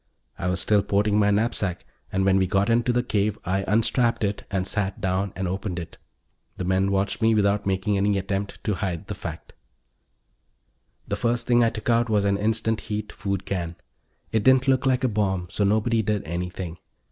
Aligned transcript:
I 0.39 0.47
was 0.47 0.59
still 0.59 0.81
porting 0.81 1.19
my 1.19 1.29
knapsack, 1.29 1.85
and 2.11 2.25
when 2.25 2.37
we 2.37 2.47
got 2.47 2.71
into 2.71 2.91
the 2.91 3.03
cave 3.03 3.37
I 3.45 3.63
unstrapped 3.67 4.23
it 4.23 4.45
and 4.49 4.65
sat 4.67 4.99
down 4.99 5.31
and 5.35 5.47
opened 5.47 5.77
it. 5.77 5.99
The 6.57 6.63
men 6.63 6.89
watched 6.89 7.21
me 7.21 7.35
without 7.35 7.67
making 7.67 7.97
any 7.97 8.17
attempt 8.17 8.63
to 8.63 8.73
hide 8.73 9.05
the 9.05 9.13
fact. 9.13 9.53
The 11.07 11.15
first 11.15 11.45
thing 11.45 11.63
I 11.63 11.69
took 11.69 11.91
out 11.91 12.09
was 12.09 12.25
an 12.25 12.37
instant 12.39 12.81
heat 12.89 13.11
food 13.11 13.45
can. 13.45 13.75
It 14.31 14.43
didn't 14.43 14.67
look 14.67 14.87
like 14.87 15.03
a 15.03 15.07
bomb, 15.07 15.45
so 15.51 15.63
nobody 15.63 16.01
did 16.01 16.23
anything. 16.23 16.79